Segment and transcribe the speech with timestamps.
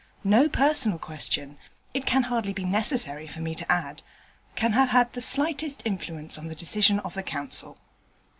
[0.23, 1.59] No personal question
[1.93, 4.01] (it can hardly be necessary for me to add)
[4.55, 7.77] can have had the slightest influence on the decision of the Council.